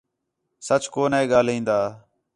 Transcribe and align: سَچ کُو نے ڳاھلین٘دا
سَچ 0.67 0.83
کُو 0.93 1.03
نے 1.11 1.21
ڳاھلین٘دا 1.31 1.79